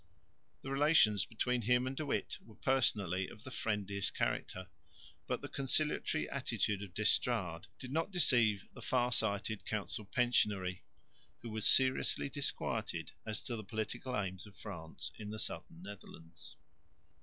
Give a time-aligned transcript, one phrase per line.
[0.63, 4.67] The relations between him and De Witt were personally of the friendliest character,
[5.27, 10.81] but the conciliatory attitude of D'Estrades did not deceive the far sighted council pensionary,
[11.43, 16.55] who was seriously disquieted as to the political aims of France in the southern Netherlands.